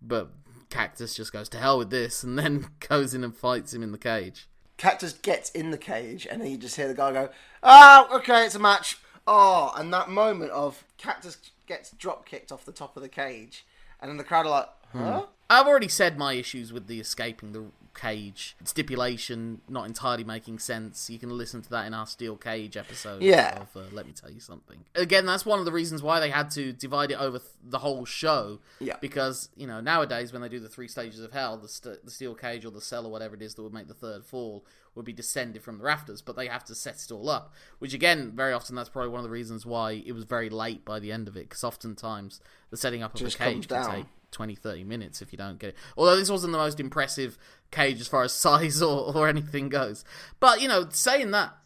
[0.00, 0.30] but
[0.70, 3.90] Cactus just goes to hell with this, and then goes in and fights him in
[3.90, 4.46] the cage.
[4.76, 7.30] Cactus gets in the cage, and then you just hear the guy go,
[7.68, 12.64] "Oh, okay, it's a match." Oh, and that moment of Cactus gets drop kicked off
[12.64, 13.66] the top of the cage,
[14.00, 17.52] and then the crowd are like, "Huh?" I've already said my issues with the escaping
[17.52, 21.08] the cage stipulation not entirely making sense.
[21.08, 23.22] You can listen to that in our steel cage episode.
[23.22, 23.60] Yeah.
[23.60, 24.84] Of, uh, Let me tell you something.
[24.94, 27.78] Again, that's one of the reasons why they had to divide it over th- the
[27.78, 28.58] whole show.
[28.80, 28.96] Yeah.
[29.00, 32.10] Because you know nowadays when they do the three stages of hell, the st- the
[32.10, 34.64] steel cage or the cell or whatever it is that would make the third fall
[34.94, 37.52] would be descended from the rafters, but they have to set it all up.
[37.78, 40.84] Which again, very often that's probably one of the reasons why it was very late
[40.84, 41.48] by the end of it.
[41.48, 45.32] Because oftentimes the setting up of Just a cage can take 20, 30 minutes if
[45.32, 45.76] you don't get it.
[45.96, 47.38] Although this wasn't the most impressive
[47.70, 50.04] cage as far as size or, or anything goes.
[50.40, 51.56] But, you know, saying that,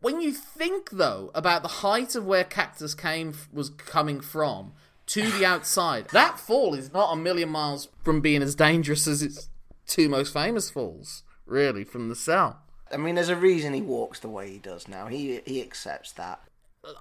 [0.00, 4.72] when you think, though, about the height of where Cactus came was coming from
[5.06, 9.22] to the outside, that fall is not a million miles from being as dangerous as
[9.22, 9.48] its
[9.86, 12.60] two most famous falls, really, from the cell.
[12.92, 15.06] I mean, there's a reason he walks the way he does now.
[15.06, 16.40] He he accepts that.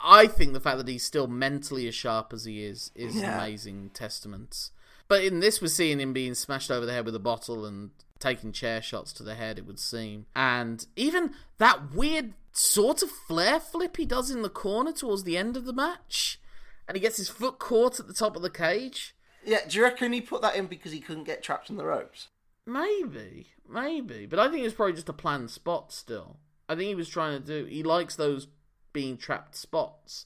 [0.02, 3.22] I think the fact that he's still mentally as sharp as he is is an
[3.24, 3.38] Yeah.
[3.38, 4.69] amazing testament.
[5.08, 7.91] But in this, we're seeing him being smashed over the head with a bottle and
[8.19, 10.26] taking chair shots to the head, it would seem.
[10.36, 15.36] And even that weird sort of flare flip he does in the corner towards the
[15.38, 16.39] end of the match.
[16.88, 19.15] And he gets his foot caught at the top of the cage.
[19.46, 21.86] Yeah, do you reckon he put that in because he couldn't get trapped in the
[21.86, 22.28] ropes?
[22.65, 24.26] Maybe, maybe.
[24.26, 26.38] But I think it's probably just a planned spot still.
[26.69, 27.65] I think he was trying to do.
[27.65, 28.48] He likes those
[28.93, 30.25] being trapped spots,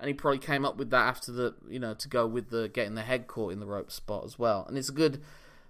[0.00, 2.68] and he probably came up with that after the you know to go with the
[2.68, 4.64] getting the head caught in the rope spot as well.
[4.68, 5.20] And it's a good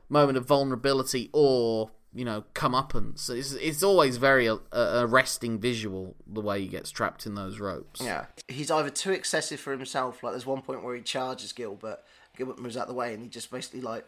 [0.09, 3.29] moment of vulnerability or you know comeuppance.
[3.31, 8.01] It's it's always very uh, arresting visual the way he gets trapped in those ropes.
[8.01, 8.27] Yeah.
[8.49, 12.01] He's either too excessive for himself, like there's one point where he charges Gilbert,
[12.37, 14.07] Gilbert moves out the way, and he just basically like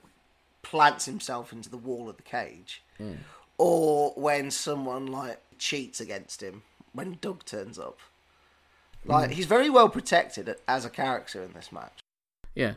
[0.63, 2.83] plants himself into the wall of the cage.
[3.59, 6.63] Or when someone like cheats against him,
[6.93, 7.99] when Doug turns up.
[9.05, 11.99] Like he's very well protected as a character in this match.
[12.55, 12.75] Yeah.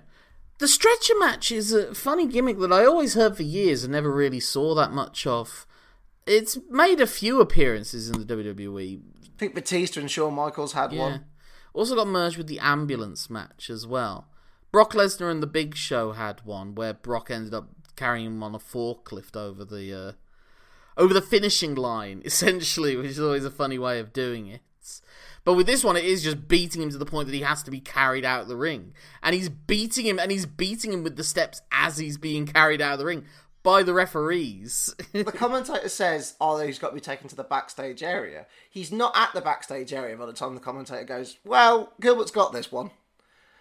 [0.59, 4.11] The stretcher match is a funny gimmick that I always heard for years and never
[4.11, 5.65] really saw that much of.
[6.27, 8.99] It's made a few appearances in the WWE.
[8.99, 11.01] I think Batista and Shawn Michaels had Yeah.
[11.01, 11.25] one.
[11.73, 14.27] Also got merged with the ambulance match as well.
[14.71, 18.53] Brock Lesnar and the Big Show had one where Brock ended up carrying him on
[18.55, 20.11] a forklift over the uh,
[20.95, 24.61] over the finishing line, essentially, which is always a funny way of doing it.
[25.43, 27.63] But with this one, it is just beating him to the point that he has
[27.63, 31.03] to be carried out of the ring, and he's beating him, and he's beating him
[31.03, 33.25] with the steps as he's being carried out of the ring
[33.63, 34.93] by the referees.
[35.13, 39.13] The commentator says, "Oh, he's got to be taken to the backstage area." He's not
[39.15, 41.37] at the backstage area by the time the commentator goes.
[41.43, 42.91] Well, Gilbert's got this one,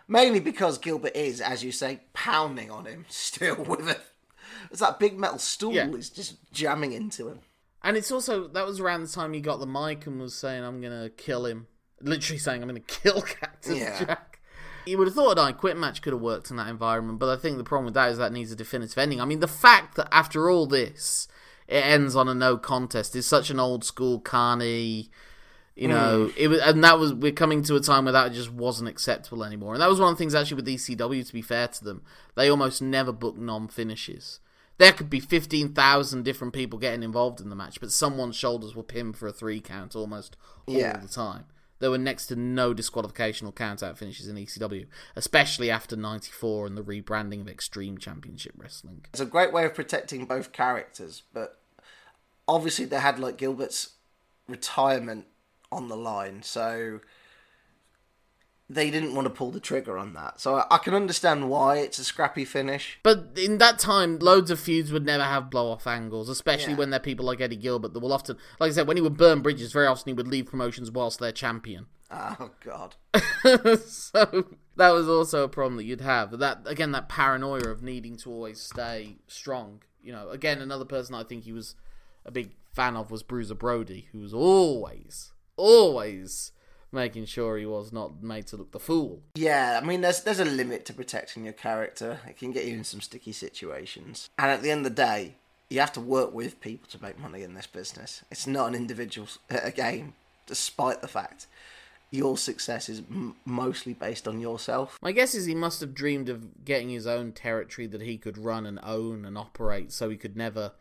[0.08, 4.00] mainly because Gilbert is, as you say, pounding on him still with it.
[4.70, 5.88] It's that big metal stool Yeah.
[5.88, 7.40] is just jamming into him.
[7.82, 10.62] And it's also that was around the time he got the mic and was saying,
[10.64, 11.66] "I'm gonna kill him,"
[12.00, 14.04] literally saying, "I'm gonna kill Cactus Yeah.
[14.04, 14.40] Jack."
[14.86, 17.36] You would have thought I Quit match could have worked in that environment, but I
[17.36, 19.20] think the problem with that is that needs a definitive ending.
[19.20, 21.28] I mean, the fact that after all this,
[21.68, 23.14] it ends on a no contest.
[23.14, 25.10] is such an old school Carney.
[25.76, 26.36] You know, mm.
[26.36, 29.44] it was, and that was we're coming to a time where that just wasn't acceptable
[29.44, 29.72] anymore.
[29.72, 31.26] And that was one of the things actually with ECW.
[31.26, 32.02] To be fair to them,
[32.34, 34.40] they almost never book non finishes.
[34.80, 38.74] There could be fifteen thousand different people getting involved in the match, but someone's shoulders
[38.74, 40.96] were pinned for a three count almost all Yeah.
[40.96, 41.44] the time.
[41.80, 46.66] There were next to no disqualification or count out finishes in ECW, especially after '94
[46.66, 49.04] and the rebranding of Extreme Championship Wrestling.
[49.12, 51.60] It's a great way of protecting both characters, but
[52.48, 53.90] obviously they had like Gilbert's
[54.48, 55.26] retirement
[55.70, 57.00] on the line, so
[58.72, 60.38] they didn't want to pull the trigger on that.
[60.38, 63.00] So I, I can understand why it's a scrappy finish.
[63.02, 66.78] But in that time, loads of feuds would never have blow off angles, especially Yeah.
[66.78, 69.16] when they're people like Eddie Gilbert that will often, like I said, when he would
[69.16, 71.86] burn bridges, very often he would leave promotions whilst they're champion.
[72.12, 72.96] Oh God.
[73.78, 74.44] so
[74.76, 76.38] that was also a problem that you'd have.
[76.38, 79.82] That again, that paranoia of needing to always stay strong.
[80.02, 81.74] You know, again, another person I think he was
[82.24, 86.52] a big fan of was Bruiser Brody, who was always, always
[86.92, 89.20] making sure he was not made to look the fool.
[89.34, 92.20] Yeah, I mean, there's there's a limit to protecting your character.
[92.28, 95.34] It can get you in some sticky situations, and at the end of the day,
[95.68, 98.22] you have to work with people to make money in this business.
[98.30, 100.14] It's not an individual a game,
[100.46, 101.46] despite the fact
[102.10, 104.98] your success is m- mostly based on yourself.
[105.00, 108.36] My guess is he must have dreamed of getting his own territory that he could
[108.36, 110.72] run and own and operate so he could never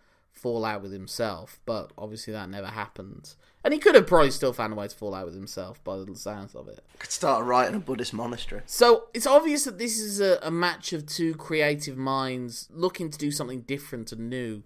[0.42, 3.36] fall out with himself, but obviously that never happened.
[3.64, 5.98] And he could have probably still found a way to fall out with himself by
[5.98, 6.84] the sounds of it.
[7.00, 8.62] Could start in a Buddhist monastery.
[8.66, 13.18] So it's obvious that this is a, a match of two creative minds looking to
[13.18, 14.64] do something different and new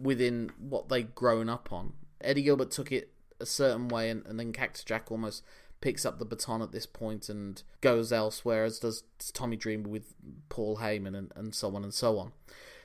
[0.00, 1.94] within what they'd grown up on.
[2.20, 5.42] Eddie Gilbert took it a certain way, and, and then Cactus Jack almost
[5.80, 9.02] picks up the baton at this point and goes elsewhere, as does
[9.32, 10.14] Tommy Dreamer with
[10.48, 12.32] Paul Heyman and, and so on and so on.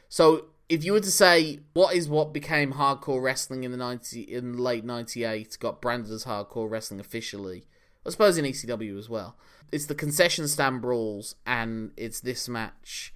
[0.09, 4.21] So if you were to say what is what became hardcore wrestling in the 90
[4.21, 7.65] in late 98 got branded as hardcore wrestling officially
[8.05, 9.35] I suppose in ECW as well.
[9.71, 13.13] It's the concession stand brawls and it's this match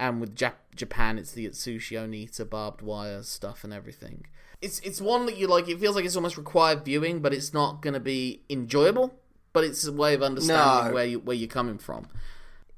[0.00, 4.24] and with Jap- Japan it's the Atsushi Onita barbed wire stuff and everything.
[4.62, 7.52] It's it's one that you like it feels like it's almost required viewing but it's
[7.52, 9.14] not going to be enjoyable
[9.52, 10.94] but it's a way of understanding No.
[10.94, 12.08] where you where you're coming from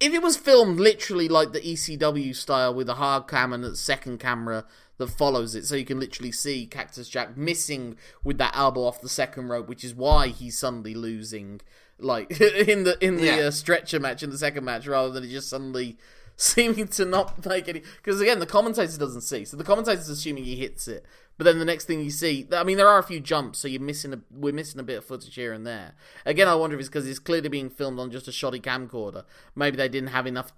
[0.00, 3.74] if it was filmed literally like the ECW style with a hard cam and a
[3.76, 4.64] second camera
[4.98, 9.00] that follows it, so you can literally see Cactus Jack missing with that elbow off
[9.00, 11.60] the second rope, which is why he's suddenly losing,
[11.98, 13.36] like in the in the Yeah.
[13.36, 15.96] uh, stretcher match in the second match, rather than it just suddenly
[16.36, 17.80] seeming to not make any.
[17.96, 21.04] Because again, the commentator doesn't see, so the commentator's assuming he hits it.
[21.38, 23.68] But then the next thing you see, I mean, there are a few jumps, so
[23.68, 25.94] you're missing a we're missing a bit of footage here and there.
[26.24, 29.24] Again, I wonder if it's because it's clearly being filmed on just a shoddy camcorder.
[29.54, 30.52] Maybe they didn't have enough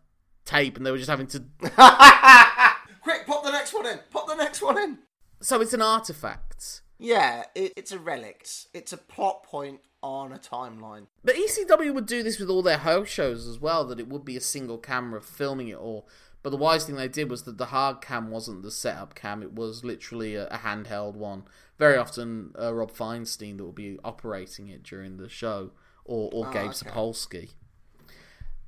[0.44, 1.38] tape, and they were just having to.
[3.02, 3.98] Quick, pop the next one in.
[4.12, 4.98] Pop the next one in.
[5.40, 6.82] So it's an artifact.
[6.98, 8.46] Yeah, it, it's a relic.
[8.74, 11.06] It's, a plot point on a timeline.
[11.24, 14.24] But ECW would do this with all their house shows as well, that it would
[14.24, 16.08] be a single camera filming it all.
[16.42, 19.42] But the wise thing they did was that the hard cam wasn't the setup cam,
[19.42, 21.44] it was literally a, a handheld one.
[21.78, 25.72] Very often, uh, Rob Feinstein that would be operating it during the show,
[26.04, 26.72] or, or Gabe okay.
[26.72, 27.50] Sapolsky.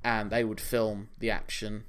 [0.03, 1.83] And they would film the action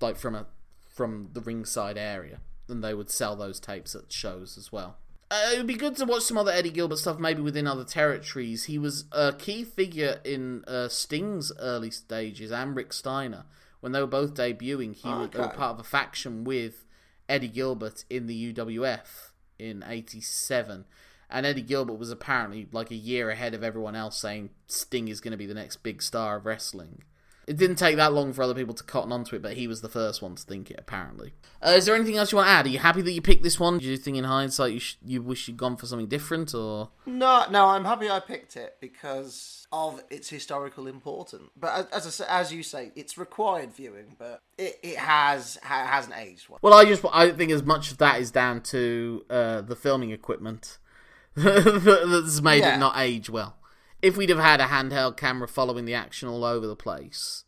[0.00, 0.46] like from a
[0.88, 2.40] from the ringside area.
[2.68, 4.96] And they would sell those tapes at shows as well.
[5.30, 7.84] Uh, it would be good to watch some other Eddie Gilbert stuff, maybe within other
[7.84, 8.64] territories.
[8.64, 13.44] He was a key figure in uh, Sting's early stages and Rick Steiner
[13.80, 14.94] when they were both debuting.
[14.94, 16.84] He ah, was they were part of a faction with
[17.28, 20.84] Eddie Gilbert in the UWF in '87,
[21.30, 25.20] and Eddie Gilbert was apparently like a year ahead of everyone else, saying Sting is
[25.20, 27.02] going to be the next big star of wrestling.
[27.48, 29.80] It didn't take that long for other people to cotton onto it, but he was
[29.80, 30.76] the first one to think it.
[30.78, 31.32] Apparently,
[31.66, 32.66] uh, is there anything else you want to add?
[32.66, 33.78] Are you happy that you picked this one?
[33.78, 36.90] Do you think, in hindsight, you sh- you wish you'd gone for something different, or
[37.06, 41.50] No, no, I'm happy I picked it because of its historical importance.
[41.56, 45.86] But as as, I, as you say, it's required viewing, but it, it has ha,
[45.86, 46.58] hasn't aged well.
[46.62, 50.10] Well, I just I think as much of that is down to uh, the filming
[50.10, 50.78] equipment
[51.34, 52.74] that's made Yeah.
[52.74, 53.56] it not age well.
[54.00, 57.44] If we'd have had a handheld camera following the action all over the place,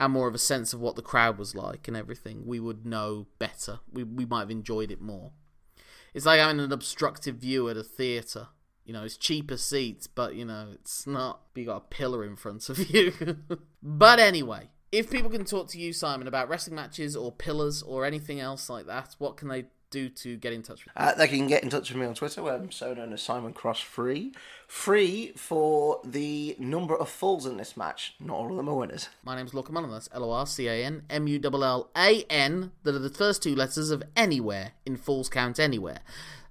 [0.00, 2.86] and more of a sense of what the crowd was like and everything, we would
[2.86, 3.80] know better.
[3.92, 5.32] We we might have enjoyed it more.
[6.14, 8.48] It's like having an obstructive view at a theatre.
[8.84, 11.40] You know, it's cheaper seats, but you know, it's not.
[11.54, 13.12] You got a pillar in front of you.
[13.82, 18.04] but anyway, if people can talk to you, Simon, about wrestling matches or pillars or
[18.04, 21.02] anything else like that, what can they do to get in touch with you?
[21.02, 23.22] Uh, they can get in touch with me on Twitter, where I'm so known as
[23.22, 24.32] Simon Cross Free.
[24.66, 28.14] Free for the number of falls in this match.
[28.20, 29.08] Not all of them are winners.
[29.24, 29.90] My name's Lorcan Mullan.
[29.90, 32.72] That's L O R C A N M U L L A N.
[32.82, 36.00] That are the first two letters of anywhere in Falls Count Anywhere.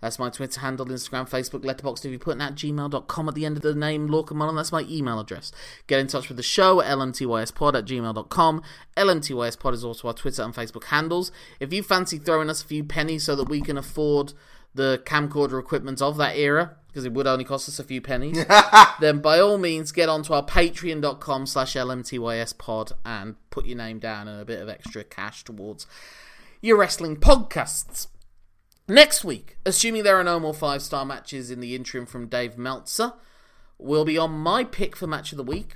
[0.01, 2.05] That's my Twitter handle, Instagram, Facebook, Letterboxd.
[2.05, 4.85] If you put at gmail.com at the end of the name, Lorcan Mullan, that's my
[4.89, 5.51] email address.
[5.87, 8.61] Get in touch with the show at lmtyspod at gmail.com.
[8.95, 11.31] lmtyspod is also our Twitter and Facebook handles.
[11.59, 14.33] If you fancy throwing us a few pennies so that we can afford
[14.75, 18.45] the camcorder equipment of that era, because it would only cost us a few pennies,
[18.99, 24.27] then by all means get onto our patreon.com slash lmtyspod and put your name down
[24.27, 25.87] and a bit of extra cash towards
[26.61, 28.07] your wrestling podcasts.
[28.87, 32.57] Next week, assuming there are no more five star matches in the interim from Dave
[32.57, 33.13] Meltzer,
[33.77, 35.75] will be on my pick for match of the week.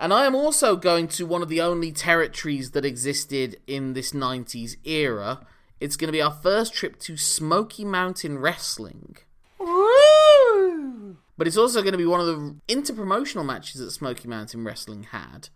[0.00, 4.12] And I am also going to one of the only territories that existed in this
[4.12, 5.46] 90s era.
[5.78, 9.18] It's going to be our first trip to Smoky Mountain Wrestling.
[9.58, 11.18] Woo!
[11.38, 15.04] But it's also going to be one of the interpromotional matches that Smoky Mountain Wrestling
[15.04, 15.50] had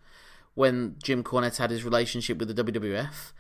[0.55, 3.33] when Jim Cornette had his relationship with the WWF.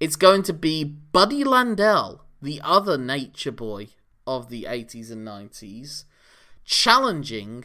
[0.00, 3.88] It's going to be Buddy Landel, the other nature boy
[4.26, 6.04] of the 80s and 90s,
[6.64, 7.64] challenging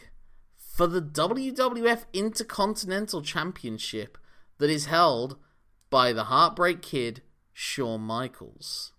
[0.57, 4.17] for the WWF Intercontinental Championship
[4.57, 5.38] that is held
[5.89, 8.93] by the Heartbreak Kid, Shawn Michaels.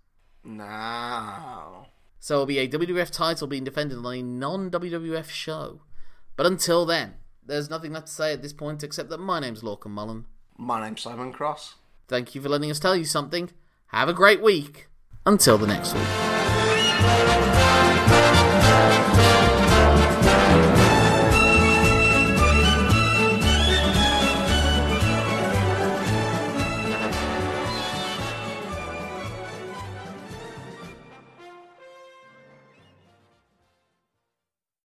[0.44, 1.86] Now.
[2.20, 5.82] So it'll be a WWF title being defended on a non WWF show.
[6.36, 7.14] But until then,
[7.44, 10.24] there's nothing left to say at this point except that my name's Lorcan Mullan.
[10.56, 11.76] My name's Simon Cross.
[12.08, 13.50] Thank you for letting us tell you something.
[13.88, 14.88] Have a great week.
[15.24, 16.02] Until the next week.